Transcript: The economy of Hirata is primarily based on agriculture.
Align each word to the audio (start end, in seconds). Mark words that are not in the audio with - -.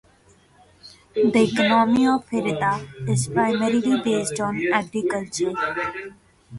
The 1.13 1.41
economy 1.43 2.07
of 2.07 2.27
Hirata 2.27 2.87
is 3.07 3.27
primarily 3.27 4.01
based 4.01 4.39
on 4.39 4.59
agriculture. 4.73 5.53